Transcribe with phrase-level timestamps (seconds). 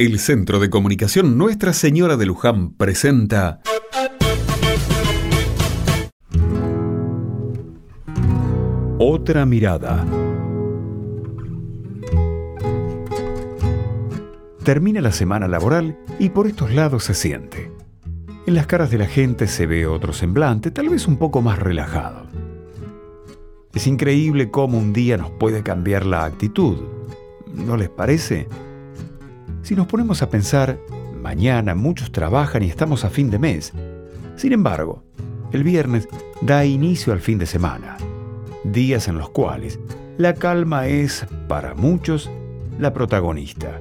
[0.00, 3.60] El Centro de Comunicación Nuestra Señora de Luján presenta
[9.00, 10.06] Otra mirada.
[14.62, 17.72] Termina la semana laboral y por estos lados se siente.
[18.46, 21.58] En las caras de la gente se ve otro semblante, tal vez un poco más
[21.58, 22.28] relajado.
[23.74, 26.76] Es increíble cómo un día nos puede cambiar la actitud.
[27.52, 28.46] ¿No les parece?
[29.62, 30.78] Si nos ponemos a pensar,
[31.20, 33.72] mañana muchos trabajan y estamos a fin de mes.
[34.36, 35.02] Sin embargo,
[35.52, 36.08] el viernes
[36.40, 37.96] da inicio al fin de semana,
[38.64, 39.78] días en los cuales
[40.16, 42.30] la calma es, para muchos,
[42.78, 43.80] la protagonista.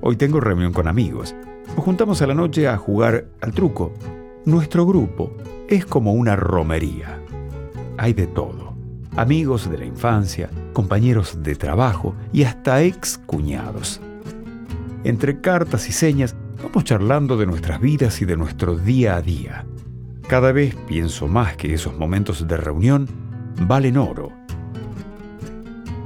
[0.00, 1.34] Hoy tengo reunión con amigos.
[1.76, 3.92] Nos juntamos a la noche a jugar al truco.
[4.44, 5.32] Nuestro grupo
[5.68, 7.18] es como una romería.
[7.98, 8.69] Hay de todo
[9.20, 14.00] amigos de la infancia, compañeros de trabajo y hasta ex cuñados.
[15.04, 19.66] Entre cartas y señas vamos charlando de nuestras vidas y de nuestro día a día.
[20.26, 23.06] Cada vez pienso más que esos momentos de reunión
[23.68, 24.32] valen oro.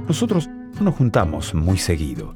[0.09, 2.33] Nosotros no nos juntamos muy seguido.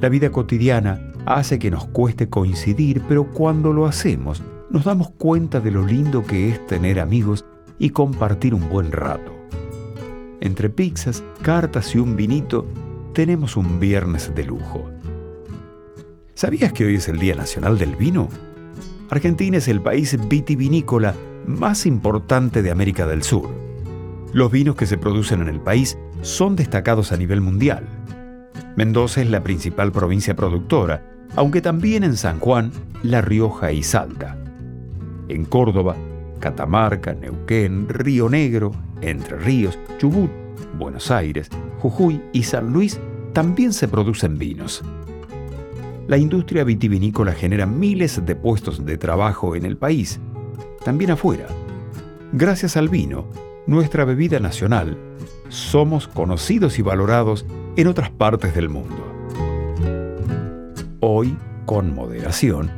[0.00, 5.58] La vida cotidiana hace que nos cueste coincidir, pero cuando lo hacemos nos damos cuenta
[5.58, 7.44] de lo lindo que es tener amigos
[7.80, 9.39] y compartir un buen rato.
[10.40, 12.66] Entre pizzas, cartas y un vinito,
[13.12, 14.88] tenemos un viernes de lujo.
[16.34, 18.30] ¿Sabías que hoy es el Día Nacional del Vino?
[19.10, 21.14] Argentina es el país vitivinícola
[21.46, 23.50] más importante de América del Sur.
[24.32, 27.84] Los vinos que se producen en el país son destacados a nivel mundial.
[28.76, 31.04] Mendoza es la principal provincia productora,
[31.36, 34.38] aunque también en San Juan, La Rioja y Salta.
[35.28, 35.96] En Córdoba,
[36.40, 40.30] Catamarca, Neuquén, Río Negro, Entre Ríos, Chubut,
[40.78, 42.98] Buenos Aires, Jujuy y San Luis
[43.32, 44.82] también se producen vinos.
[46.08, 50.18] La industria vitivinícola genera miles de puestos de trabajo en el país,
[50.84, 51.46] también afuera.
[52.32, 53.28] Gracias al vino,
[53.66, 54.98] nuestra bebida nacional,
[55.48, 57.46] somos conocidos y valorados
[57.76, 59.06] en otras partes del mundo.
[61.00, 61.36] Hoy,
[61.66, 62.70] con moderación,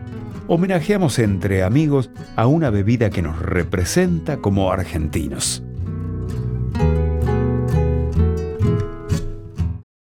[0.49, 5.63] homenajeamos entre amigos a una bebida que nos representa como argentinos.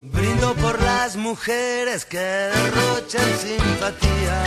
[0.00, 4.44] Brindo por las mujeres que derrochan simpatía.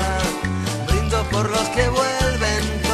[0.87, 2.84] Brindo por los que vuelven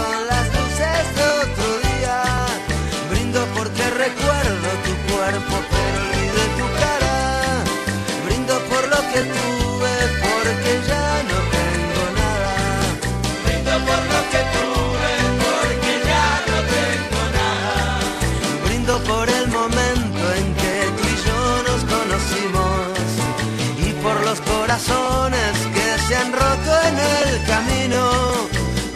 [26.11, 28.01] se han roto en el camino.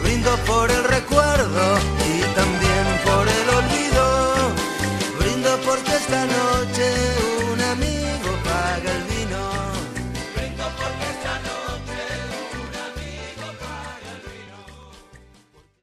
[0.02, 1.78] Brindo por el recuerdo